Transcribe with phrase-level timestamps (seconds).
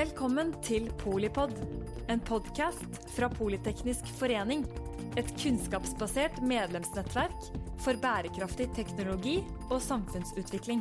[0.00, 1.50] Velkommen til Polipod,
[2.08, 4.62] en podkast fra Politeknisk forening.
[5.20, 7.50] Et kunnskapsbasert medlemsnettverk
[7.84, 9.34] for bærekraftig teknologi
[9.66, 10.80] og samfunnsutvikling.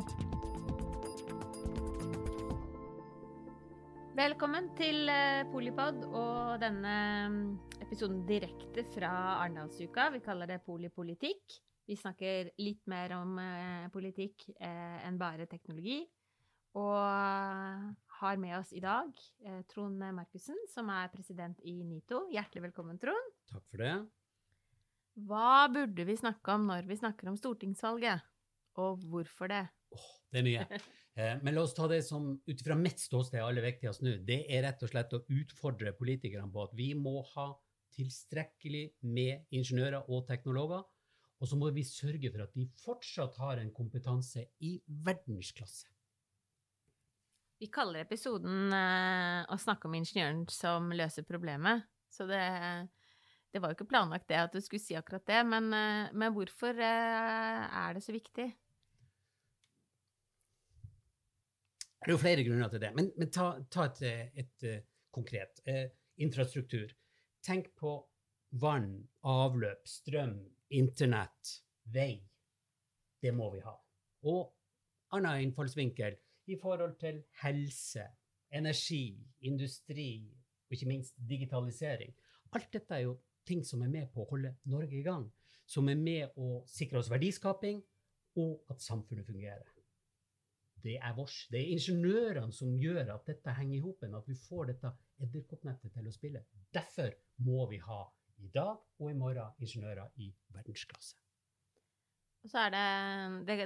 [4.21, 6.95] Velkommen til eh, Polipod og denne
[7.33, 7.43] mm,
[7.83, 10.13] episoden direkte fra Arendalsuka.
[10.15, 11.59] Vi kaller det Polipolitikk.
[11.91, 16.05] Vi snakker litt mer om eh, politikk eh, enn bare teknologi.
[16.79, 19.11] Og har med oss i dag
[19.45, 22.25] eh, Trond Markussen, som er president i NITO.
[22.33, 23.35] Hjertelig velkommen, Trond.
[23.51, 23.95] Takk for det.
[25.29, 28.23] Hva burde vi snakke om når vi snakker om stortingsvalget,
[28.79, 29.65] og hvorfor det?
[29.95, 30.65] Oh, det er mye.
[31.19, 34.13] Eh, men la oss ta det som ut fra mitt ståsted er aller viktigst nå.
[34.23, 37.49] Det er rett og slett å utfordre politikerne på at vi må ha
[37.97, 40.85] tilstrekkelig med ingeniører og teknologer.
[41.41, 45.89] Og så må vi sørge for at de fortsatt har en kompetanse i verdensklasse.
[47.59, 51.83] Vi kaller episoden uh, 'Å snakke om ingeniøren som løser problemet'.
[52.09, 52.39] Så det,
[53.51, 56.33] det var jo ikke planlagt det at du skulle si akkurat det, men, uh, men
[56.33, 58.47] hvorfor uh, er det så viktig?
[61.99, 65.59] Det er jo flere grunner til det, men, men ta, ta, et, et, et konkret.
[66.15, 66.87] infrastruktur.
[67.43, 67.91] Tenk på
[68.61, 70.39] vann, avløp, strøm,
[70.79, 71.59] internett,
[71.91, 72.23] vei.
[73.19, 73.75] Det må vi ha.
[74.31, 74.47] Og
[75.11, 76.15] annen innfallsvinkel
[76.49, 78.05] i forhold til helse,
[78.51, 80.11] energi, industri
[80.67, 82.13] og ikke minst digitalisering.
[82.53, 85.27] Alt dette er jo ting som er med på å holde Norge i gang.
[85.69, 87.81] Som er med å sikre oss verdiskaping,
[88.39, 89.69] og at samfunnet fungerer.
[90.83, 91.47] Det er vårs.
[91.51, 95.93] Det er ingeniørene som gjør at dette henger i hop, at vi får dette edderkoppnettet
[95.93, 96.43] til å spille.
[96.73, 97.11] Derfor
[97.45, 98.03] må vi ha
[98.39, 101.17] i dag og i morgen ingeniører i verdensklasse.
[102.43, 102.83] Og så er det,
[103.47, 103.57] det,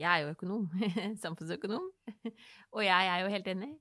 [0.00, 0.68] Jeg er jo økonom.
[1.22, 1.90] Samfunnsøkonom.
[2.72, 3.74] Og jeg er jo helt enig.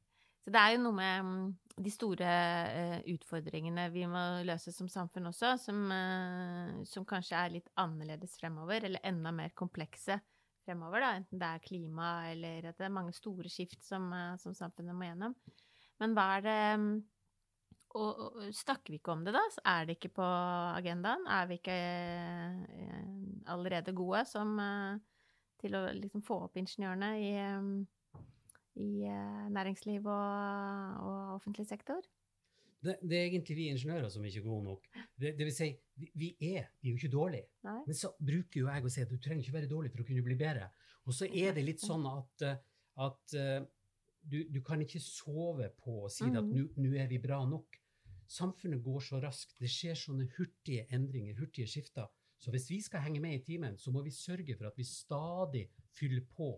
[0.43, 1.43] Så det er jo noe med mm,
[1.85, 2.31] de store
[2.75, 8.35] uh, utfordringene vi må løse som samfunn også, som, uh, som, kanskje er litt annerledes
[8.41, 10.19] fremover, eller enda mer komplekse
[10.67, 11.13] fremover, da.
[11.21, 14.99] Enten det er klima eller at det er mange store skift som, uh, som samfunnet
[14.99, 15.37] må gjennom.
[16.03, 16.91] Men hva er det um,
[17.93, 19.41] og, og, snakker vi ikke om det, da?
[19.69, 21.25] Er det ikke på agendaen?
[21.29, 23.03] Er vi ikke eh,
[23.53, 24.97] allerede gode som, eh,
[25.61, 28.23] til å liksom få opp ingeniørene i, eh,
[28.81, 32.01] i eh, næringsliv og, og, offentlig sektor?
[32.83, 34.89] Det, det, er egentlig vi ingeniører som er ikke gode nok.
[35.15, 35.69] Det, det vil si,
[36.01, 37.47] vi, vi, er, vi er jo ikke dårlige.
[37.63, 37.77] Nei.
[37.85, 40.07] Men så bruker jo jeg å si at du trenger ikke være dårlig for å
[40.09, 40.67] kunne bli bedre.
[41.05, 42.49] Og så er det litt sånn at,
[43.05, 43.37] at
[44.23, 46.75] du, du, kan ikke sove på å si at mm.
[46.83, 47.79] nå er vi bra nok
[48.33, 49.55] samfunnet går så raskt.
[49.61, 52.09] Det skjer sånne hurtige endringer, hurtige skifter.
[52.43, 54.85] Så hvis vi skal henge med i timen, så må vi sørge for at vi
[54.87, 56.49] stadig fyller på,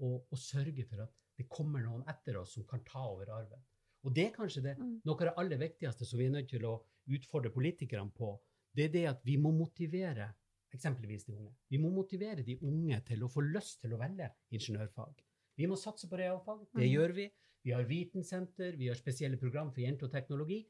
[0.00, 3.62] og, og sørge for at det kommer noen etter oss som kan ta over arven.
[4.04, 5.00] Og det er kanskje det, mm.
[5.06, 6.78] noe av det aller viktigste som vi er nødt til å
[7.14, 8.32] utfordre politikerne på.
[8.76, 10.30] Det er det at vi må motivere
[10.74, 11.52] eksempelvis de unge.
[11.68, 15.22] Vi må motivere de unge til å få lyst til å velge ingeniørfag.
[15.58, 16.62] Vi må satse på realfag.
[16.72, 16.92] Det mm.
[16.92, 17.26] gjør vi.
[17.66, 20.62] Vi har vitensenter, vi har spesielle program for jenter og teknologi.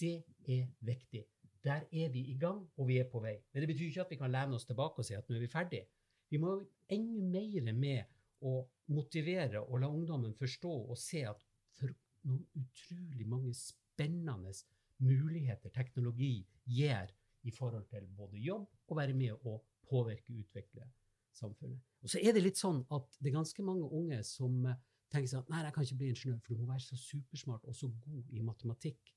[0.00, 0.16] Det
[0.48, 1.24] er viktig.
[1.64, 3.36] Der er vi i gang, og vi er på vei.
[3.52, 5.44] Men det betyr ikke at vi kan lene oss tilbake og si at nå er
[5.44, 5.82] vi ferdig.
[6.30, 6.56] Vi må
[6.88, 8.54] enda mer med å
[8.94, 11.42] motivere og la ungdommen forstå og se at
[11.76, 11.92] for
[12.24, 14.54] noen utrolig mange spennende
[15.00, 17.12] muligheter teknologi gir
[17.42, 20.88] i forhold til både jobb og være med å påvirke og utvikle
[21.36, 21.80] samfunnet.
[22.00, 24.64] Og så er det litt sånn at det er ganske mange unge som
[25.10, 27.76] tenker sånn Nei, jeg kan ikke bli ingeniør, for du må være så supersmart og
[27.76, 29.14] så god i matematikk.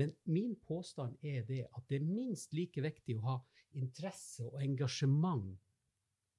[0.00, 3.36] Men min påstand er det at det er minst like viktig å ha
[3.76, 5.52] interesse og engasjement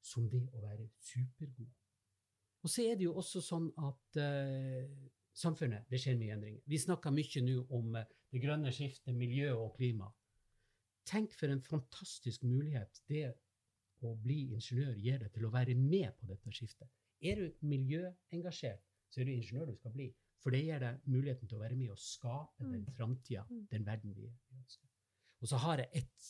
[0.03, 1.69] som det å være supergod.
[2.63, 4.83] Og så er det jo også sånn at uh,
[5.35, 6.63] samfunnet Det skjer mye endringer.
[6.69, 10.09] Vi snakker mye nå om uh, det grønne skiftet, miljø og klima.
[11.05, 13.27] Tenk for en fantastisk mulighet det
[14.03, 16.89] å bli ingeniør gir deg til å være med på dette skiftet.
[17.23, 20.09] Er du miljøengasjert, så er du ingeniør du skal bli.
[20.43, 22.95] For det gir deg muligheten til å være med og skape den mm.
[22.97, 23.63] framtida, mm.
[23.71, 24.89] den verden vi ønsker.
[25.39, 26.29] Og så har jeg et,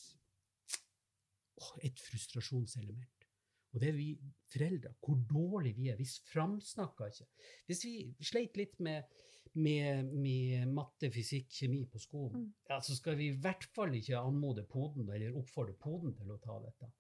[1.90, 3.28] et frustrasjonselement.
[3.74, 4.08] Og det er vi
[4.54, 4.94] foreldre.
[5.02, 5.98] Hvor dårlige vi er.
[5.98, 7.30] Vi framsnakker ikke.
[7.66, 9.10] Hvis vi sleit litt med,
[9.54, 12.52] med, med, matte, fysikk, kjemi på skolen, mm.
[12.70, 16.42] ja, så skal vi i hvert fall ikke anmode poden eller oppfordre poden til å
[16.44, 16.92] ta dette.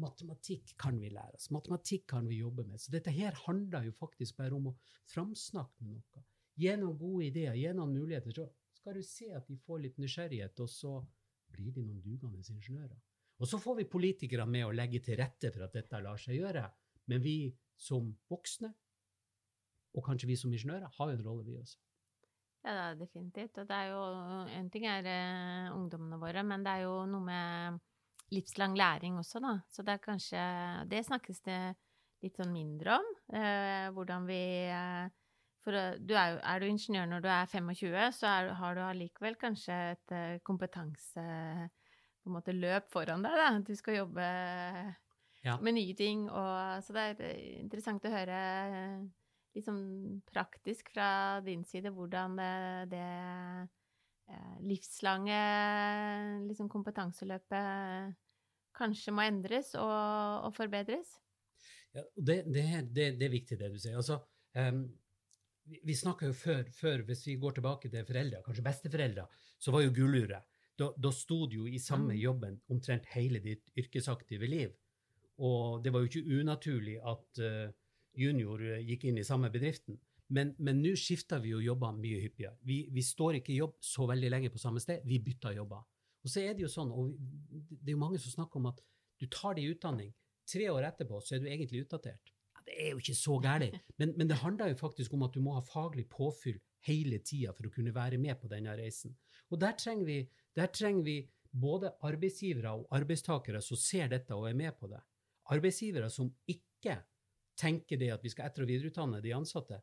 [0.00, 1.50] Matematikk kan vi lære oss.
[1.54, 2.80] Matematikk kan vi jobbe med.
[2.82, 4.76] Så dette her handler jo faktisk bare om å
[5.12, 6.24] framsnakke noe.
[6.56, 8.36] Noen gode ideer, noen muligheter.
[8.36, 10.96] Så skal du se at de får litt nysgjerrighet, og så
[11.52, 12.98] blir de noen dugende ingeniører.
[13.40, 16.40] Og så får vi politikere med å legge til rette for at dette lar seg
[16.40, 16.64] gjøre.
[17.12, 17.38] Men vi
[17.76, 18.72] som voksne
[19.96, 21.78] og kanskje vi som ingeniører, har jo en rolle, vi også.
[22.66, 23.58] Ja, det er definitivt.
[23.62, 24.00] Og det er jo
[24.58, 27.78] En ting er uh, ungdommene våre, men det er jo noe med
[28.34, 29.58] livslang læring også, da.
[29.70, 30.42] Så det er kanskje
[30.90, 31.60] Det snakkes det
[32.24, 33.08] litt sånn mindre om.
[33.36, 34.40] Eh, hvordan vi
[34.72, 35.06] uh,
[35.62, 39.36] For du er, er, du ingeniør når du er 25, så er, har du allikevel
[39.38, 40.14] kanskje et
[40.46, 41.24] kompetanse
[42.26, 43.50] på en måte løp foran deg, da.
[43.62, 44.26] Du skal jobbe
[45.46, 45.56] ja.
[45.62, 46.26] med nye ting.
[46.30, 48.40] Og, så det er interessant å høre
[49.56, 52.52] litt sånn praktisk fra din side hvordan det,
[52.92, 53.68] det eh,
[54.66, 55.36] livslange
[56.48, 58.14] liksom kompetanseløpet
[58.76, 61.16] kanskje må endres og, og forbedres?
[61.96, 63.96] Ja, det, det, det, det, er viktig, det du sier.
[63.96, 64.18] Altså,
[64.58, 64.82] um,
[65.66, 69.24] vi, vi snakka jo før, før, hvis vi går tilbake til foreldre, kanskje besteforeldre,
[69.58, 70.44] så var jo gulluret.
[70.76, 72.20] Da, da sto du jo i samme mm.
[72.20, 74.74] jobben omtrent hele ditt yrkesaktive liv.
[75.40, 77.72] Og det var jo ikke unaturlig at uh,
[78.16, 79.98] junior eh, gikk inn i samme bedriften.
[80.34, 82.56] Men nå skifter vi jo jobber mye hyppigere.
[82.66, 85.84] Vi, vi, står ikke i jobb så veldig lenge på samme sted, vi bytter jobber.
[86.26, 87.12] Og så er det jo sånn, og
[87.70, 88.80] det er jo mange som snakker om at
[89.20, 90.10] du tar deg utdanning,
[90.46, 92.32] tre år etterpå så er du egentlig utdatert.
[92.56, 95.36] Ja, det er jo ikke så gærent, men, men, det handler jo faktisk om at
[95.36, 99.14] du må ha faglig påfyll hele tida for å kunne være med på denne reisen.
[99.50, 100.20] Og der trenger vi,
[100.58, 101.18] der trenger vi
[101.56, 105.00] både arbeidsgivere og arbeidstakere som ser dette og er med på det.
[105.54, 106.98] Arbeidsgivere som ikke
[107.56, 109.78] tenker det at vi skal etter- og videreutdanne de ansatte.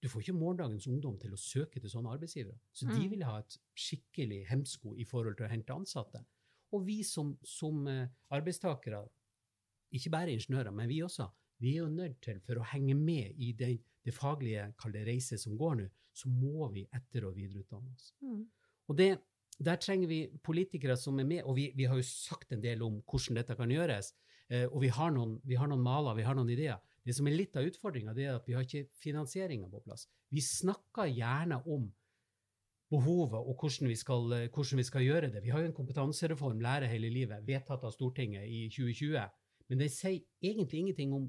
[0.00, 2.56] Du får ikke morgendagens ungdom til å søke til sånne arbeidsgivere.
[2.72, 3.08] Så de mm.
[3.12, 6.22] vil ha et skikkelig hemsko i forhold til å hente ansatte.
[6.72, 9.02] Og vi som, som uh, arbeidstakere,
[9.92, 11.26] ikke bare ingeniører, men vi også,
[11.60, 13.74] vi er jo nødt til, for å henge med i det,
[14.06, 14.70] det faglige
[15.04, 18.14] reise som går nå, så må vi etter- og videreutdanne oss.
[18.24, 18.44] Mm.
[18.88, 19.10] Og det,
[19.60, 22.82] der trenger vi politikere som er med, og vi, vi, har jo sagt en del
[22.86, 24.14] om hvordan dette kan gjøres.
[24.48, 26.80] Eh, og vi har, noen, vi har noen maler, vi har noen ideer.
[27.06, 30.06] Det som er litt av utfordringa, er at vi har ikke finansieringa på plass.
[30.30, 31.88] Vi snakker gjerne om
[32.90, 35.44] behovet og hvordan vi, skal, hvordan vi, skal, gjøre det.
[35.44, 39.30] Vi har jo en kompetansereform, Lære hele livet, vedtatt av Stortinget i 2020.
[39.70, 41.28] Men det sier egentlig ingenting om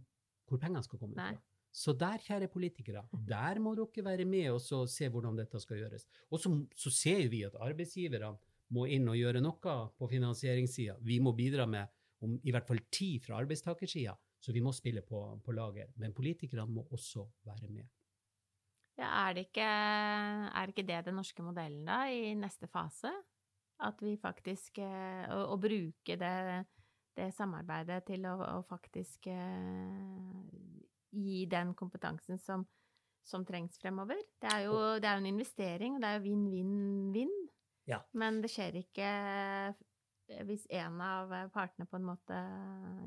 [0.49, 1.31] hvor pengene skal komme fra.
[1.71, 6.03] Så der, kjære politikere, der må dere være med og se hvordan dette skal gjøres.
[6.29, 8.33] Og så, så ser vi at arbeidsgiverne
[8.75, 10.97] må inn og gjøre noe på finansieringssida.
[10.99, 11.87] Vi må bidra med
[12.25, 14.17] om, i hvert fall ti fra arbeidstakersida.
[14.41, 15.93] Så vi må spille på, på laget.
[16.01, 17.85] Men politikerne må også være med.
[18.97, 23.11] Ja, er, det ikke, er ikke det den norske modellen, da, i neste fase?
[23.81, 26.35] At vi faktisk eh, Å, å bruke det,
[27.17, 30.43] det, samarbeidet til å, å faktisk uh,
[31.17, 32.67] gi den kompetansen som,
[33.25, 34.21] som trengs fremover.
[34.41, 37.33] Det er, jo, det er jo en investering, og det er jo vinn-vinn-vinn.
[37.89, 38.03] Ja.
[38.13, 42.45] Men det skjer ikke eh, hvis en av partene på en måte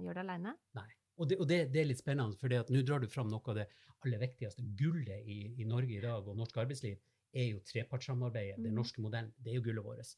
[0.02, 0.58] gjør det aleine.
[0.75, 0.90] Nei.
[1.16, 3.58] Og, det, og det, det, er litt spennende, for nå drar du fram noe av
[3.61, 3.69] det
[4.05, 4.64] aller viktigste.
[4.78, 6.99] Gullet i, i, Norge i dag og norsk arbeidsliv
[7.34, 8.58] er jo trepartssamarbeidet.
[8.58, 8.69] Mm.
[8.69, 9.32] Den norske modellen.
[9.38, 10.14] Det er jo gullet vårt.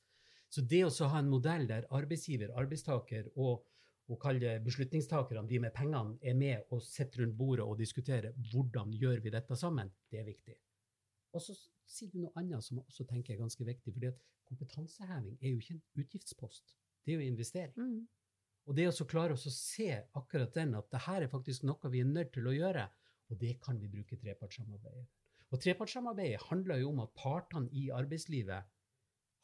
[0.52, 3.66] Så det å ha en modell der arbeidsgiver, arbeidstaker og,
[4.08, 4.28] og
[4.64, 9.34] beslutningstakerne, de med pengene, er med og sitter rundt bordet og diskuterer hvordan gjør vi
[9.34, 10.54] dette sammen, det er viktig.
[11.34, 11.56] Og så
[11.87, 13.92] sier du noe annet som jeg også tenker er ganske viktig.
[13.92, 17.75] fordi at kompetanseheving er jo ikke en utgiftspost, det er jo investering.
[17.76, 18.06] Mm.
[18.66, 22.02] Og det å klare å se akkurat den, at det her er faktisk noe vi
[22.02, 22.87] er nødt til å gjøre,
[23.30, 25.06] og det kan vi bruke trepartssamarbeidet.
[25.54, 28.66] Og trepartssamarbeidet handler jo om at partene i arbeidslivet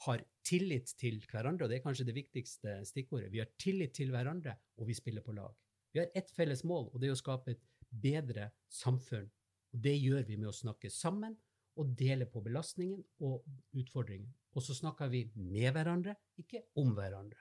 [0.06, 3.30] har tillit til hverandre, og det er kanskje det viktigste stikkordet.
[3.30, 5.54] Vi har tillit til hverandre, og vi spiller på lag.
[5.94, 7.62] Vi har ett felles mål, og det er å skape et
[8.02, 9.28] bedre samfunn.
[9.72, 11.36] Og det gjør vi med å snakke sammen
[11.78, 13.46] og dele på belastningen og
[13.78, 14.32] utfordringen.
[14.52, 17.40] Og så snakker vi med hverandre, ikke om hverandre.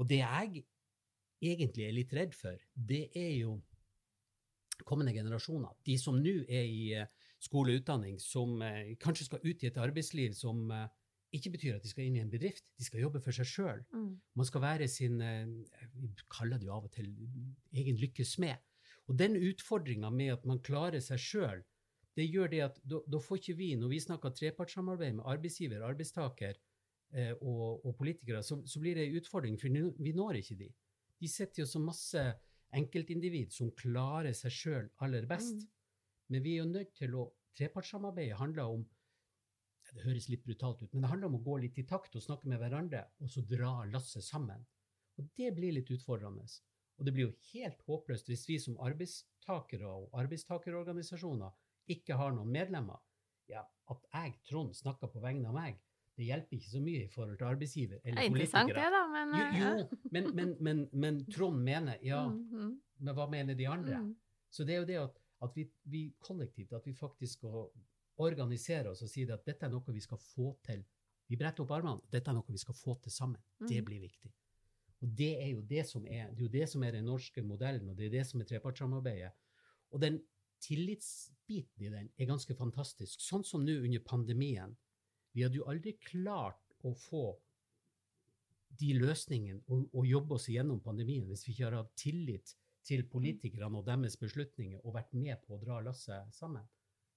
[0.00, 0.62] Og det jeg
[1.42, 3.56] egentlig er litt redd for, det er jo
[4.84, 5.72] kommende generasjoner.
[5.86, 7.08] De som nå er i eh,
[7.42, 10.88] skole og utdanning, som eh, kanskje skal ut i et arbeidsliv som eh,
[11.36, 13.80] ikke betyr at de skal inn i en bedrift, de skal jobbe for seg sjøl.
[13.92, 14.10] Mm.
[14.38, 17.10] Man skal være sin Vi kaller det jo av og til
[17.76, 18.60] egen lykkes med.
[19.06, 21.64] Og den utfordringa med at man klarer seg sjøl,
[22.16, 25.84] det gjør det at da, da, får ikke vi, når vi snakker trepartssamarbeid med arbeidsgiver,
[25.84, 26.54] arbeidstaker
[27.12, 29.68] eh, og, og, politikere, så, så, blir det en utfordring, for
[30.00, 30.70] vi når ikke de.
[31.20, 32.22] De sitter jo så masse
[32.76, 35.64] enkeltindivid som klarer seg sjøl aller best.
[35.64, 35.72] Mm.
[36.32, 38.82] Men vi er jo nødt til å Trepartssamarbeidet handler om
[39.86, 42.24] Det høres litt brutalt ut, men det handler om å gå litt i takt og
[42.24, 44.64] snakke med hverandre, og så dra lasset sammen.
[45.16, 46.44] Og det blir litt utfordrende.
[46.98, 51.54] Og det blir jo helt håpløst hvis vi som arbeidstakere og arbeidstakerorganisasjoner
[51.94, 52.98] ikke har noen medlemmer.
[53.48, 55.78] Ja, at jeg, Trond, snakker på vegne av meg,
[56.16, 58.62] det hjelper ikke så mye i forhold til arbeidsgiver eller politikere.
[58.62, 62.38] Interessant det, da, men Jo, jo eh, men, men, men, men, Trond mener Ja, mm,
[62.52, 62.70] mm.
[63.04, 64.00] men hva mener de andre?
[64.00, 64.14] Mm.
[64.50, 67.68] Så det er jo det at, at vi, vi kollektivt at vi faktisk skal
[68.16, 70.84] organisere oss og si at dette er noe vi skal få til.
[71.28, 72.00] Vi bretter opp armene.
[72.12, 73.42] Dette er noe vi skal få til sammen.
[73.60, 73.68] Mm.
[73.68, 74.32] Det blir viktig.
[75.04, 77.90] Og det er jo det som er, det er, det som er den norske modellen,
[77.90, 79.34] og det er det som er trepartssamarbeidet.
[79.92, 80.22] Og den
[80.64, 83.20] tillitsbiten i den er ganske fantastisk.
[83.20, 84.72] Sånn som nå under pandemien.
[85.36, 87.26] Vi hadde jo aldri klart å få
[88.80, 92.54] de løsningene og, og jobbe oss gjennom pandemien hvis vi ikke har hatt tillit
[92.86, 96.64] til politikerne og deres beslutninger og vært med på å dra lasset sammen.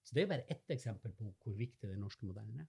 [0.03, 2.67] Så det er bare ett eksempel på hvor viktig den norske modellen er.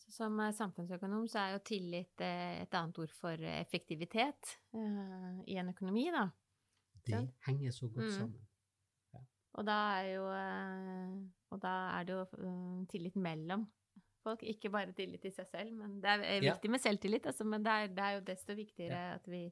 [0.00, 5.58] Som eh, samfunnsøkonom så er jo tillit eh, et annet ord for effektivitet uh, i
[5.60, 6.28] en økonomi, da.
[7.04, 7.28] Det sånn?
[7.48, 8.14] henger så godt mm.
[8.14, 8.46] sammen.
[9.12, 9.20] Ja.
[9.58, 10.24] Og da er jo
[11.50, 12.54] Og da er det jo
[12.88, 13.66] tillit mellom
[14.24, 15.74] folk, ikke bare tillit til seg selv.
[15.78, 16.74] Men det er viktig ja.
[16.74, 19.18] med selvtillit, altså, men det er, det er, jo desto viktigere ja.
[19.18, 19.44] at vi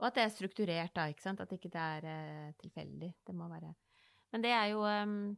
[0.00, 1.40] Og at det er strukturert, da, ikke sant?
[1.44, 3.12] At ikke det er uh, tilfeldig.
[3.26, 3.74] Det må være
[4.32, 5.36] Men det er jo um,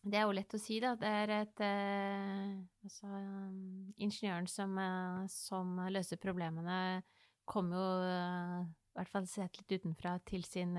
[0.00, 0.94] det er jo lett å si, da.
[0.96, 2.56] Det er et uh,
[2.86, 7.02] Altså, um, ingeniøren som, uh, som, løser problemene,
[7.44, 10.76] kom jo, i hvert fall sett litt utenfra, til sin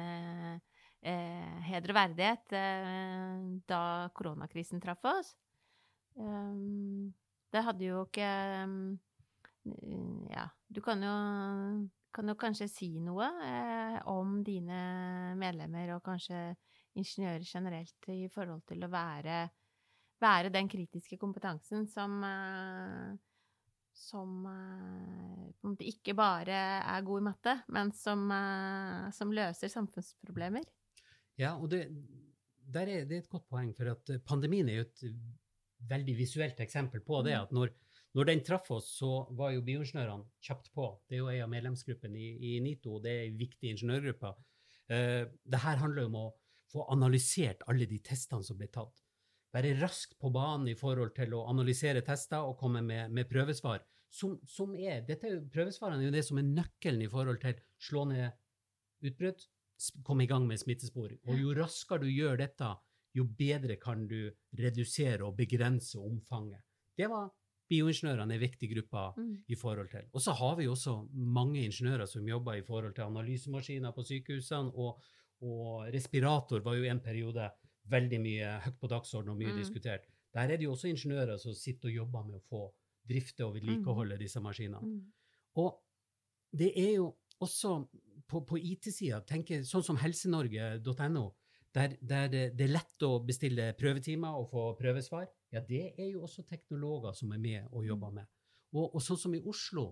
[1.02, 2.54] heder og verdighet
[3.68, 3.82] da
[4.16, 5.34] koronakrisen traff oss.
[6.20, 7.14] Um,
[7.52, 8.28] det hadde jo ikke
[10.32, 11.16] Ja, du kan jo,
[12.12, 13.28] kan jo kanskje si noe
[14.10, 14.82] om dine
[15.38, 16.56] medlemmer og kanskje
[17.00, 19.42] ingeniører generelt i forhold til å være,
[20.22, 23.14] være den kritiske kompetansen som, eh,
[23.96, 29.34] som eh, på en måte ikke bare er god i matte, men som, eh, som
[29.36, 30.68] løser samfunnsproblemer.
[31.40, 31.86] Ja, og det,
[32.76, 35.06] er, det, et godt poeng, for at pandemien er jo et
[35.90, 37.36] veldig visuelt eksempel på det.
[37.36, 37.44] Mm.
[37.44, 37.74] at når,
[38.18, 40.88] når den traff oss, så var jo bioingeniørene kjapt på.
[41.08, 44.34] Det er jo en av medlemsgruppene i, i, NITO, det er en viktig ingeniørgruppe.
[44.92, 46.28] Uh, det her handler jo om å
[46.72, 49.04] få analysert alle de testene som ble tatt.
[49.52, 53.82] Være raskt på banen i forhold til å analysere tester og komme med, med prøvesvar.
[54.12, 57.40] Som, som er, dette er jo, prøvesvarene er jo det som er nøkkelen i forhold
[57.44, 58.32] til slå ned
[59.08, 59.44] utbrudd,
[60.08, 61.14] komme i gang med smittespor.
[61.28, 62.70] Og jo raskere du gjør dette,
[63.18, 66.62] jo bedre kan du redusere og begrense omfanget.
[66.98, 67.30] Det var
[67.72, 69.32] bioingeniørene en viktig gruppe mm.
[69.48, 70.08] i forhold til.
[70.12, 74.74] Og så har vi også mange ingeniører som jobber i forhold til analysemaskiner på sykehusene,
[74.76, 75.02] og,
[75.48, 77.48] og respirator var jo en periode
[77.92, 79.62] veldig mye høyt på dagsordenen og mye mm.
[79.64, 80.06] diskutert.
[80.34, 82.66] Der er det jo også ingeniører som sitter og jobber med å få
[83.08, 84.22] drifte og vedlikeholde mm.
[84.22, 84.84] disse maskinene.
[84.86, 85.02] Mm.
[85.64, 85.74] Og
[86.56, 87.78] det er jo også
[88.30, 89.24] på, på IT-sida,
[89.68, 91.24] sånn som helsenorge.no,
[91.76, 96.12] der, der det, det, er lett å bestille prøvetimer og få prøvesvar, ja, det er
[96.12, 98.22] jo også teknologer som er med og jobber mm.
[98.22, 98.32] med.
[98.76, 99.92] Og, og sånn som i Oslo,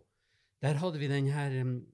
[0.64, 1.54] der hadde vi den her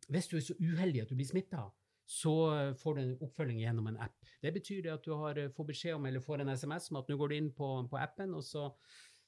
[0.09, 1.67] Hvis du er så uheldig at du blir smitta,
[2.05, 4.17] så eh, får du en oppfølging gjennom en app.
[4.41, 6.99] Det betyr det at du har, eh, får beskjed om, eller får en SMS om
[7.01, 8.67] at nå går du inn på, på, appen, og så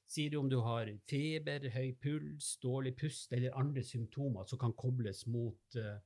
[0.07, 4.73] sier du om du har feber, høy puls, dårlig pust eller andre symptomer som kan
[4.77, 5.97] kobles mot, uh,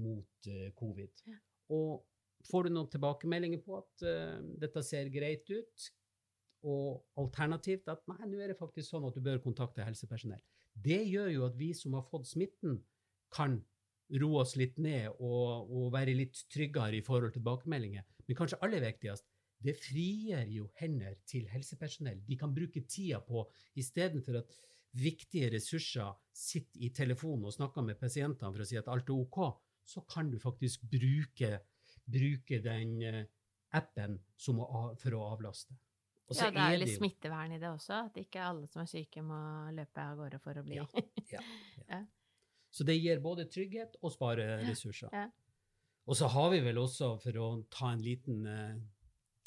[0.00, 0.48] mot
[0.78, 1.26] covid.
[1.28, 1.36] Ja.
[1.76, 2.06] Og
[2.48, 5.90] får du noen tilbakemeldinger på at uh, dette ser greit ut,
[6.64, 10.40] og alternativt at nei, nå er det faktisk sånn at du bør kontakte helsepersonell.
[10.74, 12.80] Det gjør jo at vi som har fått smitten,
[13.34, 13.58] kan
[14.20, 18.04] roe oss litt ned og, og, være litt tryggere i forhold til tilbakemeldinger.
[18.28, 19.26] Men kanskje aller viktigst,
[19.64, 22.20] det frigjør jo hender til helsepersonell.
[22.26, 23.46] De kan bruke tida på,
[23.80, 24.56] istedenfor at
[24.94, 29.16] viktige ressurser sitter i telefonen og snakker med pasientene for å si at alt er
[29.16, 29.40] OK,
[29.84, 31.58] så kan du faktisk bruke,
[32.04, 33.24] bruke den eh,
[33.74, 35.76] appen å, for å avlaste.
[36.30, 39.22] ja, det er jo litt smittevern i det også, at ikke alle som er syke
[39.24, 39.38] må
[39.74, 40.86] løpe av gårde for å bli ja,
[41.34, 41.42] ja,
[41.88, 42.04] ja.
[42.74, 45.12] Så det gir både trygghet og spare ressurser.
[45.14, 45.28] Ja.
[46.10, 48.74] Og så har vi vel også, for å ta en liten eh,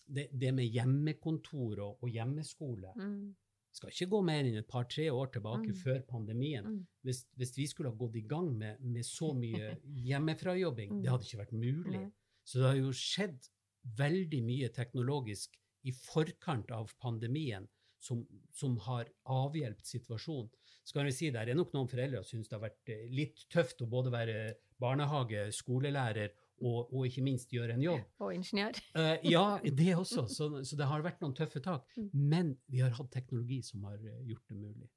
[0.08, 2.94] Det, det med hjemmekontor og, og hjemmeskole.
[2.96, 3.36] Mm.
[3.76, 5.80] Skal ikke gå mer enn et par-tre år tilbake mm.
[5.82, 6.64] før pandemien.
[6.64, 6.78] Mm.
[7.04, 11.02] Hvis, hvis, vi skulle ha gått i gang med, med så mye hjemmefrajobbing, mm.
[11.04, 12.06] det hadde ikke vært mulig.
[12.48, 13.50] Så det har jo skjedd
[13.98, 17.68] veldig mye teknologisk i forkant av pandemien
[18.00, 18.24] som,
[18.56, 20.52] som har avhjelpt situasjonen
[20.88, 23.42] skal vi si Det er nok noen foreldre som syns det har vært eh, litt
[23.52, 24.36] tøft å både være
[24.80, 26.32] barnehage, skolelærer
[26.64, 28.06] og, og ikke minst gjøre en jobb.
[28.24, 28.80] Og ingeniør.
[28.96, 30.26] Uh, ja, det også.
[30.32, 31.90] Så, så, det har vært noen tøffe tak.
[31.98, 32.08] Mm.
[32.32, 34.88] Men vi har hatt teknologi som har eh, gjort det mulig.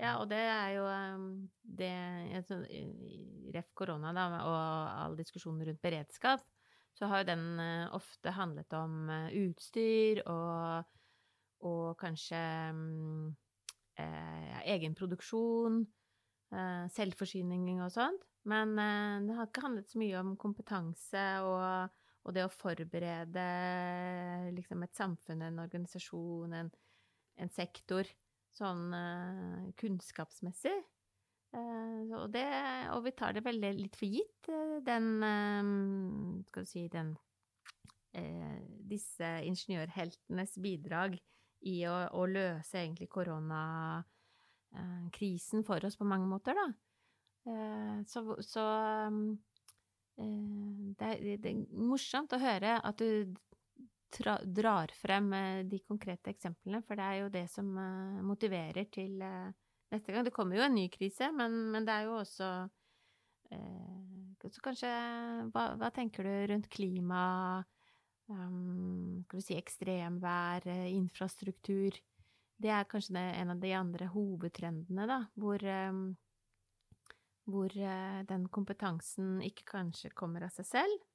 [0.00, 0.86] Ja, og det er jo
[1.78, 1.92] det
[3.54, 4.56] Ref korona da, og
[5.04, 6.42] all diskusjonen rundt beredskap,
[6.98, 7.44] så har jo den
[7.96, 10.90] ofte handlet om utstyr og,
[11.64, 12.42] og kanskje
[12.74, 13.30] um,
[13.98, 15.82] eh, egen produksjon,
[16.52, 18.24] eh, selvforsyning og sånt.
[18.48, 23.46] Men eh, det har ikke handlet så mye om kompetanse og, og det å forberede
[24.56, 26.72] liksom et samfunn, en organisasjon, en,
[27.38, 28.08] en sektor,
[28.52, 30.74] sånn uh, kunnskapsmessig.
[31.52, 32.48] Uh, og, det,
[32.94, 35.22] og, vi tar det veldig litt for gitt, uh, den
[36.48, 37.16] Skal du si den
[38.88, 41.10] Disse ingeniørheltenes bidrag
[41.64, 46.66] i å, å løse egentlig koronakrisen for oss på mange måter, da.
[48.04, 48.64] Så, så
[50.20, 53.32] Eh, det er, det er, morsomt å høre at du
[54.44, 59.22] drar frem eh, de konkrete eksemplene, for det er jo det som eh, motiverer til
[59.92, 60.24] neste gang.
[60.26, 62.52] Det kommer jo en ny krise, men, men det er jo også
[64.52, 64.88] så kanskje
[65.52, 67.24] hva, hva, tenker du rundt klima,
[68.32, 71.98] um, skal vi si ekstremvær, infrastruktur?
[72.62, 76.02] Det er kanskje det, en av de andre hovedtrendene, da, hvor um,
[77.50, 81.06] hvor eh, den kompetansen ikke kanskje kommer av seg selv.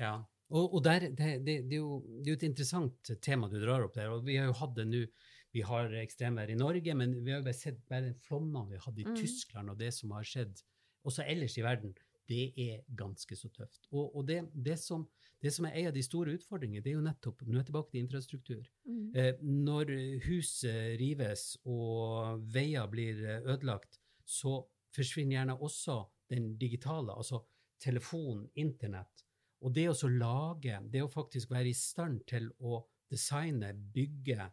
[0.00, 0.16] Ja,
[0.52, 3.58] og, og der, det, det, det, er jo, det, er jo, et interessant tema du
[3.62, 4.10] drar opp der.
[4.12, 5.04] og Vi har jo hatt det nå.
[5.52, 9.02] Vi har ekstremvær i Norge, men vi har bare sett bare den flommene vi hadde
[9.02, 9.18] i mm.
[9.18, 10.62] Tyskland, og det som har skjedd
[11.08, 11.94] også ellers i verden.
[12.30, 13.88] Det er ganske så tøft.
[13.90, 15.04] Og, og det, som,
[15.42, 17.92] som, er en av de store utfordringene, det er jo nettopp Nå er jeg tilbake
[17.92, 18.68] til infrastruktur.
[18.86, 19.08] Mm.
[19.18, 19.92] Eh, når
[20.28, 20.52] hus
[21.00, 24.60] rives og veier blir ødelagt, så
[24.94, 25.98] forsvinner gjerne også
[26.32, 27.42] den digitale, altså
[27.82, 29.26] telefon, internett.
[29.62, 32.80] Og det å lage, det å faktisk være i stand til å
[33.12, 34.48] designe, bygge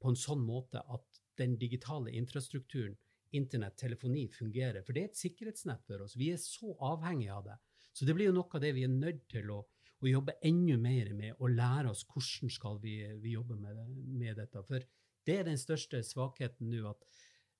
[0.00, 2.96] på en sånn måte at den digitale infrastrukturen,
[3.36, 4.82] internett, telefoni, fungerer.
[4.82, 6.16] For det er et sikkerhetsnett for oss.
[6.18, 7.58] Vi er så avhengige av det.
[7.94, 9.60] Så det blir jo noe av det vi er nødt til å,
[10.00, 14.34] å jobbe enda mer med, og lære oss hvordan skal vi, vi jobbe med, med,
[14.40, 14.62] dette.
[14.66, 14.82] For
[15.26, 17.06] det er den største svakheten nå, at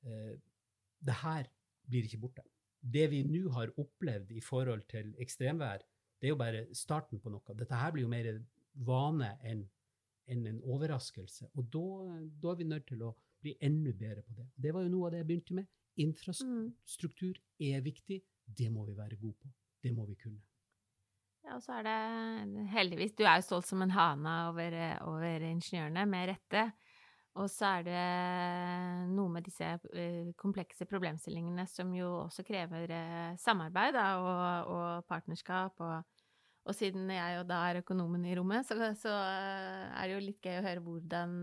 [0.08, 0.34] eh,
[1.06, 1.50] det her
[1.90, 2.46] blir ikke borte.
[2.80, 5.84] Det vi nå har opplevd i forhold til ekstremvær,
[6.20, 7.56] det er jo bare starten på noe.
[7.56, 8.28] Dette her blir jo mer
[8.86, 9.64] vane enn
[10.30, 11.50] en, en overraskelse.
[11.54, 11.86] Og da,
[12.42, 14.46] da, er vi nødt til å bli enda bedre på det.
[14.54, 15.72] Det var jo noe av det jeg begynte med.
[16.00, 18.20] Infrastruktur er viktig.
[18.44, 19.50] Det må vi være gode på.
[19.82, 20.40] Det må vi kunne.
[21.46, 24.76] Ja, og så er det heldigvis Du er jo stolt som en hane over,
[25.08, 26.66] over ingeniørene, med rette.
[27.38, 28.06] Og så er det
[29.14, 35.06] noe med disse eh, komplekse problemstillingene som jo også krever eh, samarbeid da, og, og,
[35.08, 35.78] partnerskap.
[35.78, 36.19] Og,
[36.70, 40.24] og, siden jeg jo da er økonomen i rommet, så, så, eh, er det jo
[40.24, 41.38] litt gøy å høre hvordan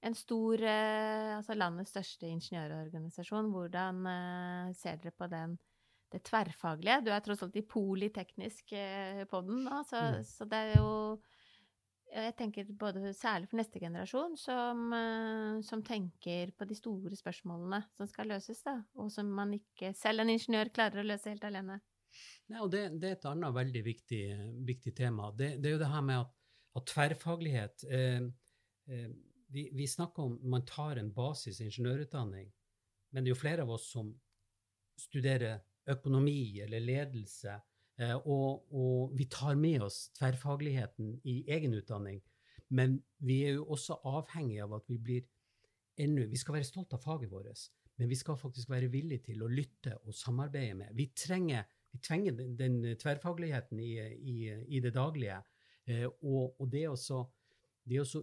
[0.00, 3.98] en stor, altså landets største ingeniørorganisasjon, hvordan
[4.72, 5.58] ser dere på den,
[6.08, 7.02] det tverrfaglige?
[7.04, 8.72] Du er tross alt i politeknisk
[9.28, 10.24] på den, da, så, mm.
[10.24, 10.88] så det er jo
[12.10, 17.82] jeg tenker både særlig for neste generasjon, som, eh, som, tenker på de store spørsmålene
[17.96, 21.46] som skal løses, da, og som man ikke selv en ingeniør klarer å løse helt
[21.46, 21.80] alene.
[22.50, 24.22] Nei, og det, det er et annet veldig viktig,
[24.66, 25.30] viktig tema.
[25.36, 26.32] Det, det, er jo det her med at,
[26.80, 28.24] at tverrfaglighet eh,
[28.90, 29.10] eh,
[29.54, 32.50] vi, vi, snakker om man tar en basis ingeniørutdanning,
[33.10, 34.12] men det er jo flere av oss som
[34.98, 37.56] studerer økonomi eller ledelse
[38.00, 42.20] Eh, og, og, vi tar med oss tverrfagligheten i egen utdanning.
[42.72, 45.26] Men vi er jo også avhengig av at vi blir
[46.00, 47.66] enda Vi skal være stolt av faget vårt,
[47.98, 50.94] men vi skal faktisk være villige til å lytte og samarbeide med.
[50.96, 54.36] Vi trenger, vi trenger den, den, tverrfagligheten i, i,
[54.68, 55.40] i, det daglige.
[55.86, 56.96] Eh, og, og det å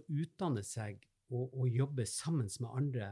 [0.08, 3.10] utdanne seg og, og, jobbe sammen med andre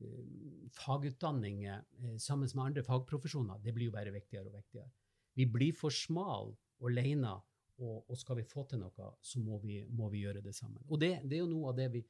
[0.00, 1.84] eh, fagutdanninger,
[2.16, 4.88] sammen med andre fagprofesjoner, det blir jo bare viktigere og viktigere.
[5.36, 7.36] Vi blir for smale alene,
[7.80, 10.82] og, og, skal vi få til noe, så må vi, må vi gjøre det sammen.
[10.88, 12.02] Og det, det, er jo noe av det vi,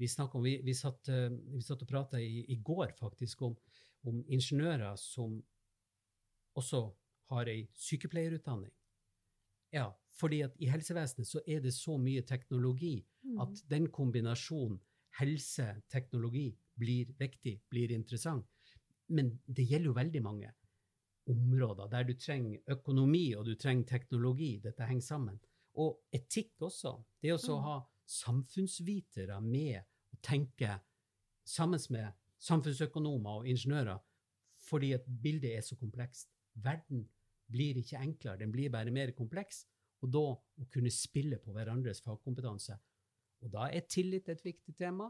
[0.00, 0.46] vi snakker om.
[0.46, 3.56] Vi, vi, satt, vi satt, og prata i, i, går faktisk om,
[4.08, 5.36] om, ingeniører som
[6.58, 6.86] også
[7.32, 8.72] har ei sykepleierutdanning.
[9.72, 13.40] Ja, fordi at i helsevesenet så er det så mye teknologi mm.
[13.44, 14.78] at den kombinasjonen
[15.18, 18.46] helse-teknologi blir viktig, blir interessant.
[19.08, 20.50] Men det gjelder jo veldig mange
[21.28, 24.58] områder der du trenger økonomi og du trenger teknologi.
[24.64, 25.38] Dette henger sammen.
[25.78, 26.96] Og etikk også.
[27.22, 27.64] Det å mm.
[27.66, 29.82] ha samfunnsvitere med
[30.14, 30.78] å tenke
[31.48, 33.98] sammen med samfunnsøkonomer og ingeniører,
[34.68, 36.30] fordi at bildet er så komplekst.
[36.54, 37.06] Verden
[37.52, 39.64] blir ikke enklere, den blir bare mer kompleks.
[40.04, 42.76] Og da å kunne spille på hverandres fagkompetanse.
[43.42, 45.08] Og da er tillit et viktig tema,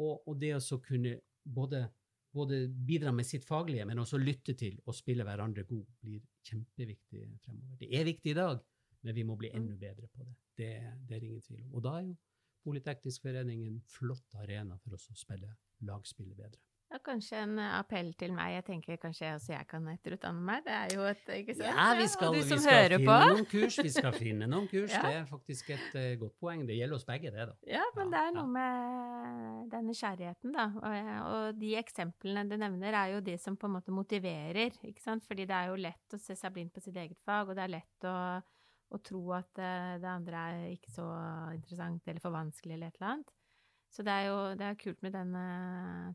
[0.00, 1.84] og, og det å kunne både
[2.32, 7.26] både bidra med sitt faglige, men også lytte til og spille hverandre god, blir kjempeviktig
[7.44, 7.76] fremover.
[7.80, 8.62] Det er viktig i dag,
[9.04, 10.36] men vi må bli enda bedre på det.
[10.56, 10.70] Det,
[11.08, 11.74] det er ingen tvil om.
[11.76, 12.20] Og da er jo
[12.62, 15.48] Politeknisk forening en flott arena for oss å spille
[15.82, 16.60] lagspillet bedre.
[16.92, 18.50] Ja, kanskje en appell til meg.
[18.58, 20.60] Jeg tenker kanskje også jeg kan etterutdanne meg.
[20.66, 21.70] Det er jo et ikke sant?
[21.70, 23.16] Ja, vi skal, vi skal finne på.
[23.30, 23.78] noen kurs.
[23.86, 24.92] Vi skal finne noen kurs.
[24.92, 25.00] ja.
[25.06, 26.66] Det er faktisk et uh, godt poeng.
[26.68, 27.56] Det gjelder oss begge, det, da.
[27.78, 30.68] Ja, men ja, det er noe med den nysgjerrigheten, da.
[30.82, 35.04] Og, og, de eksemplene du nevner, er jo de som på en måte motiverer, ikke
[35.04, 35.24] sant.
[35.28, 37.64] Fordi det er jo lett å se seg blind på sitt eget fag, og det
[37.64, 38.16] er lett å,
[38.92, 41.08] å tro at uh, det andre er ikke så
[41.56, 43.38] interessant eller for vanskelig eller et eller annet.
[43.92, 45.44] Så det er jo det er kult med denne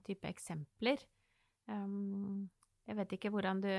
[0.08, 0.98] type eksempler.
[1.70, 2.50] Um,
[2.88, 3.70] jeg vet ikke hvordan du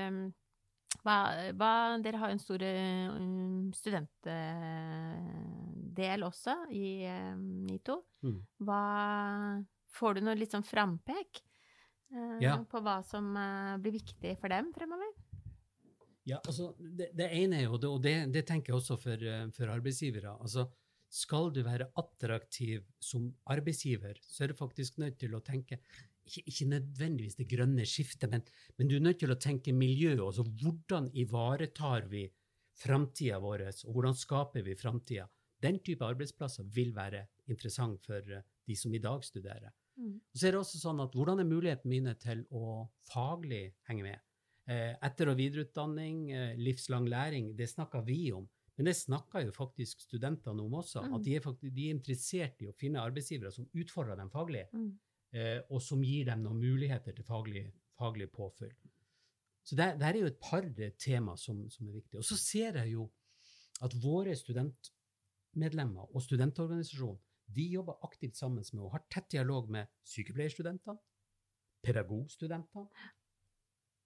[1.05, 1.15] hva,
[1.57, 4.29] hva, Dere har jo en stor um, studentdel
[6.25, 7.95] også i um, NITO.
[8.25, 8.39] Mm.
[8.65, 8.83] Hva
[9.89, 11.41] Får du noe litt sånn frampek
[12.13, 12.61] uh, ja.
[12.61, 15.09] på hva som uh, blir viktig for dem fremover?
[16.29, 19.17] Ja, altså, det, det ene er jo, og det, det tenker jeg også for,
[19.55, 20.69] for arbeidsgivere altså,
[21.09, 25.79] skal du være attraktiv som arbeidsgiver, så er du faktisk nødt til å tenke
[26.29, 28.43] ikke, ikke nødvendigvis det grønne skiftet, men,
[28.77, 30.13] men, du er nødt til å tenke miljø.
[30.21, 32.27] Altså hvordan ivaretar vi
[32.79, 35.25] framtida vår, og hvordan skaper vi framtida?
[35.59, 39.73] Den type arbeidsplasser vil være interessant for eh, de som i dag studerer.
[39.99, 40.13] Mm.
[40.31, 44.21] så er det også sånn at Hvordan er mulighetene mine til å faglig henge med?
[44.69, 48.47] Eh, etter- og videreutdanning, eh, livslang læring, det snakker vi om.
[48.79, 51.15] Men det snakker jo faktisk studentene om også, mm.
[51.17, 54.61] at de er, faktisk, de er, interessert i å finne arbeidsgivere som utfordrer dem faglig,
[54.71, 54.85] mm.
[55.35, 57.65] eh, og som gir dem noen muligheter til faglig,
[57.99, 58.71] faglig påfyll.
[59.67, 60.63] Så det, det, er jo et par
[60.95, 62.21] tema som, som, er viktige.
[62.21, 63.09] Og så ser jeg jo
[63.83, 67.19] at våre studentmedlemmer og studentorganisasjonen
[67.51, 70.95] de jobber aktivt sammen med og har tett dialog med sykepleierstudentene,
[71.83, 72.87] pedagogstudentene.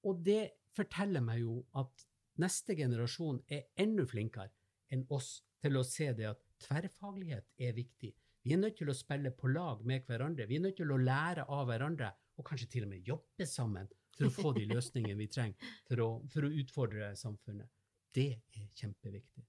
[0.10, 0.42] Og det
[0.74, 2.10] forteller meg jo at
[2.42, 4.50] neste generasjon er enda flinkere
[4.94, 8.12] enn oss til å se det at tverrfaglighet er viktig.
[8.44, 10.48] Vi er nødt til å spille på lag med hverandre.
[10.50, 13.88] Vi er nødt til å lære av hverandre, og kanskje til og med jobbe sammen
[14.18, 17.72] for å få de løsningene vi trenger for å, for å utfordre samfunnet.
[18.14, 19.46] Det er kjempeviktig.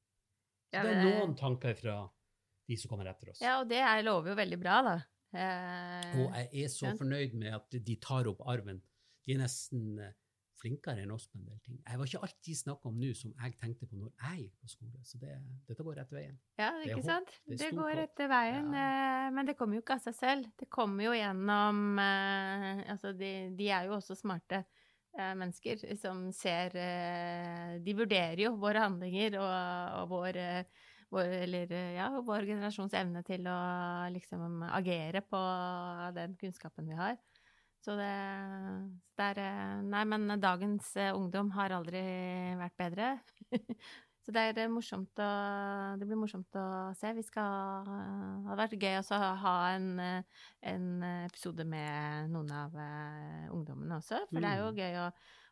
[0.74, 1.98] Så det er noen tanker fra
[2.68, 3.42] de som kommer etter oss.
[3.44, 4.94] Ja, og det er, lover jo veldig bra, da.
[5.34, 8.78] Eh, og jeg er så fornøyd med at de tar opp arven.
[9.26, 10.14] De er nesten eh,
[10.64, 11.78] flinkere enn oss på en del ting.
[11.82, 14.54] Jeg var ikke alt de snakker om nå, som jeg tenkte på når jeg gikk
[14.62, 15.02] på skole.
[15.04, 15.34] Så det,
[15.68, 16.38] dette går rett veien.
[16.60, 17.34] Ja, ikke det sant?
[17.44, 18.70] Det, det går etter veien.
[18.72, 18.86] Ja.
[18.86, 20.48] Eh, men det kommer jo ikke av seg selv.
[20.60, 26.26] Det kommer jo gjennom eh, Altså, de, de er jo også smarte eh, mennesker som
[26.34, 26.74] ser
[27.84, 29.54] De vurderer jo våre handlinger og,
[30.00, 30.40] og vår,
[31.14, 33.58] vår, eller, ja, vår generasjons evne til å
[34.14, 35.44] liksom agere på
[36.16, 37.18] den kunnskapen vi har.
[37.84, 38.14] Så det,
[39.18, 42.00] det er eh, Nei, men dagens eh, ungdom har aldri
[42.56, 43.12] vært bedre.
[44.24, 45.30] Så det er morsomt å
[46.00, 46.64] Det blir morsomt å
[46.96, 47.10] se.
[47.12, 50.86] Vi skal Det hadde vært gøy å ha en, en,
[51.26, 52.78] episode med noen av
[53.52, 54.22] ungdommene også.
[54.30, 54.80] For det er jo mm.
[54.80, 55.10] gøy å,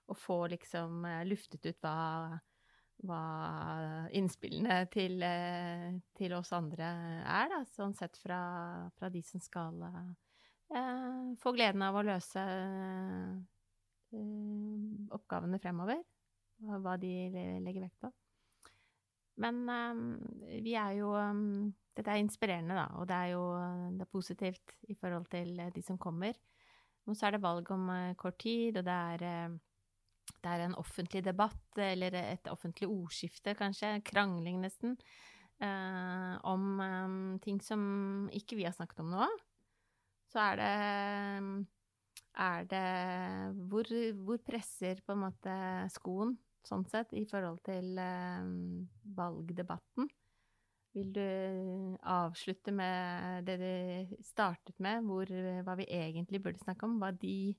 [0.08, 1.98] å få liksom luftet ut hva,
[3.04, 3.22] hva
[4.16, 5.20] innspillene til,
[6.16, 6.88] til, oss andre
[7.20, 7.60] er, da.
[7.76, 8.40] Sånn sett fra,
[8.96, 9.84] fra de som skal
[10.76, 14.18] eh, får gleden av å løse eh,
[15.16, 16.02] oppgavene fremover.
[16.62, 17.12] Hva de
[17.64, 18.10] legger vekt på.
[19.42, 20.02] Men um,
[20.62, 23.42] vi er jo um, Dette er inspirerende, da, og det er jo
[23.96, 26.36] det er positivt i forhold til de som kommer.
[27.04, 29.56] Men så er det valg om kort tid, og det er,
[30.40, 34.96] det er en offentlig debatt, eller et offentlig ordskifte, kanskje, krangling nesten,
[35.60, 37.82] eh, om eh, ting som
[38.32, 39.28] ikke vi har snakket om nå
[40.32, 40.72] så er det
[42.32, 42.86] er det
[43.68, 43.88] hvor,
[44.24, 45.54] hvor, presser på en måte
[45.92, 50.08] skoen, sånn sett, i forhold til um, valgdebatten?
[50.92, 55.28] Vil du avslutte med det du startet med, hvor,
[55.64, 56.98] hva vi egentlig burde snakke om?
[57.00, 57.54] Hva de,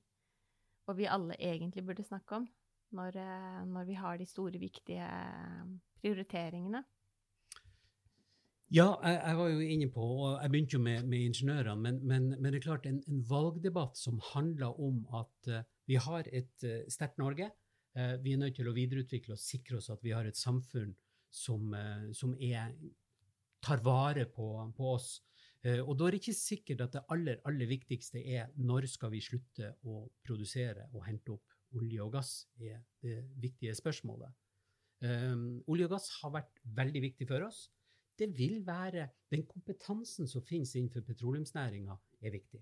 [0.86, 2.46] hva vi alle egentlig burde snakke om
[2.94, 5.08] når, eh, når vi har de store, viktige
[5.98, 6.84] prioriteringene?
[8.74, 11.98] Ja, jeg, jeg, var jo inne på, og jeg begynte jo med, med ingeniørene, men,
[12.02, 16.26] men, men, det er klart en, en valgdebatt som handler om at uh, vi har
[16.34, 17.46] et uh, sterkt Norge.
[17.94, 20.90] Uh, vi er nødt til å videreutvikle og sikre oss at vi har et samfunn
[21.34, 21.70] som,
[22.14, 22.74] som er,
[23.62, 25.08] tar vare på, på oss.
[25.66, 29.22] og da er det ikke sikkert at det aller, aller viktigste er når skal vi
[29.24, 34.30] slutte å produsere og hente opp olje og gass, er det viktige spørsmålet.
[35.66, 37.64] olje og gass har vært veldig viktig for oss
[38.18, 42.60] det vil være Den kompetansen som finnes innenfor petroleumsnæringa, er viktig.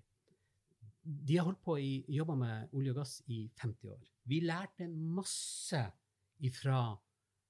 [1.03, 3.99] De har holdt på i, jobba med olje og gass i 50 år.
[4.25, 5.83] Vi lærte masse
[6.55, 6.79] fra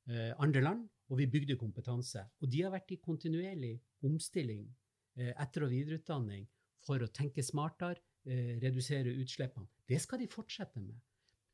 [0.10, 2.26] eh, andre land, og vi bygde kompetanse.
[2.42, 4.66] Og de har vært i kontinuerlig omstilling,
[5.16, 6.48] eh, etter- og videreutdanning,
[6.84, 9.68] for å tenke smartere, eh, redusere utslippene.
[9.88, 11.00] Det skal de fortsette med.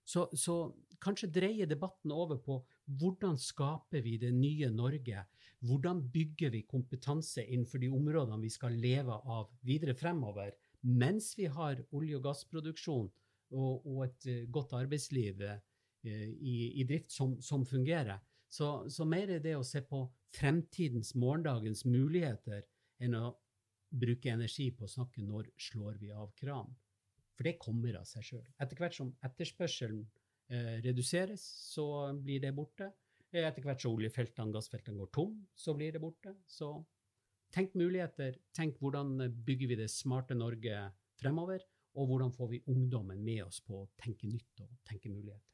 [0.05, 2.65] Så, så, kanskje dreie debatten over på
[2.97, 5.25] hvordan skaper vi det nye Norge?
[5.59, 11.49] Hvordan bygger vi kompetanse innenfor de områdene vi skal leve av videre fremover, mens vi
[11.51, 13.09] har olje- og gassproduksjon
[13.51, 15.59] og, og et uh, godt arbeidsliv uh,
[16.07, 18.21] i, i, drift som, som fungerer?
[18.49, 22.63] Så, så, mer er det å se på fremtidens, morgendagens muligheter
[23.03, 23.35] enn å
[23.89, 26.73] bruke energi på å snakke når slår vi av kranen.
[27.37, 28.47] For det kommer av seg sjøl.
[28.59, 30.18] Etter hvert som etterspørselen eh,
[30.83, 31.85] reduseres, så
[32.17, 32.89] blir det borte.
[33.31, 36.33] Eh, etter hvert som oljefeltene, gassfeltene går tom, så blir det borte.
[36.49, 36.71] Så
[37.53, 38.39] tenk muligheter.
[38.55, 40.87] Tenk hvordan bygger vi det smarte Norge
[41.19, 41.61] fremover,
[41.99, 45.45] og hvordan får vi ungdommen med oss på å tenke nytt og tenke muligheter.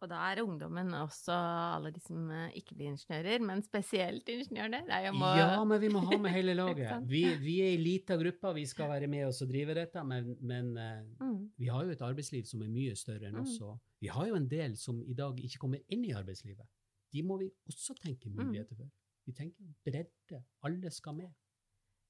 [0.00, 4.80] Og da er ungdommen også alle de som eh, ikke blir ingeniører, men spesielt ingeniørene.
[5.12, 5.32] Må...
[5.36, 7.04] Ja, men vi må ha med hele laget.
[7.10, 10.30] Vi, vi er ei lita gruppe, vi skal være med oss og drive dette, men,
[10.40, 11.42] men uh, mm.
[11.60, 13.58] vi har jo et arbeidsliv som er mye større enn oss.
[13.60, 13.76] Mm.
[14.00, 16.64] vi har jo en del som i dag ikke kommer inn i arbeidslivet.
[17.12, 18.40] De må vi også tenke mm.
[18.40, 18.88] muligheter for.
[19.28, 20.40] Vi tenker bredde.
[20.64, 21.28] Alle skal med.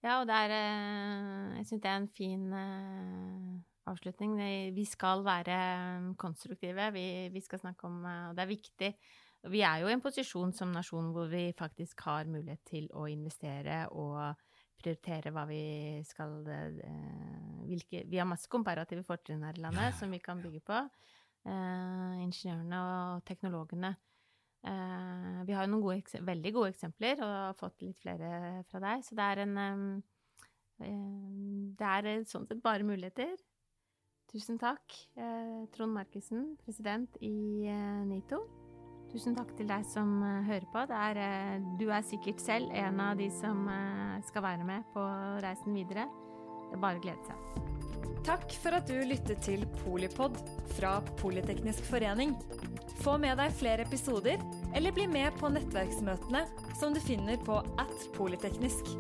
[0.05, 2.47] Ja, og det er uh, Jeg syns det er en fin
[3.93, 4.37] avslutning.
[4.77, 5.57] Vi skal være
[6.01, 6.91] um, konstruktive.
[6.95, 8.91] Vi, vi, skal snakke om uh, Og det er viktig.
[9.51, 13.07] Vi er jo i en posisjon som nasjon hvor vi faktisk har mulighet til å
[13.09, 14.37] investere og
[14.81, 15.63] prioritere hva vi
[16.09, 20.63] skal uh, hvilke, Vi har masse komparative fortrinn her i landet som vi kan bygge
[20.67, 20.85] på.
[21.49, 23.95] Uh, ingeniørene og teknologene.
[24.61, 28.83] Uh, vi har jo noen gode, veldig gode eksempler og har fått litt flere fra
[28.85, 29.05] deg.
[29.07, 29.93] Så det er en um,
[30.81, 33.35] det er sånn sett bare muligheter.
[34.31, 38.39] Tusen takk, eh, Trond Markussen, president i eh, NITO.
[39.11, 40.85] Tusen takk til deg som eh, hører på.
[40.95, 41.19] Er,
[41.81, 43.67] du er sikkert selv en av de som
[44.29, 45.03] skal være med på
[45.43, 46.07] reisen videre.
[46.69, 47.67] Det er bare å glede seg.
[48.23, 50.39] Takk for at du lyttet til Polipod
[50.77, 52.37] fra Politeknisk forening.
[53.01, 54.39] Få med deg flere episoder,
[54.77, 56.45] eller bli med på nettverksmøtene
[56.79, 58.95] som du finner på at polyteknisk.